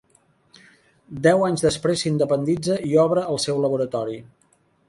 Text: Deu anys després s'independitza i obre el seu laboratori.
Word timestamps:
Deu 1.27 1.45
anys 1.49 1.65
després 1.67 2.03
s'independitza 2.05 2.81
i 2.93 2.99
obre 3.07 3.29
el 3.35 3.41
seu 3.47 3.65
laboratori. 3.67 4.21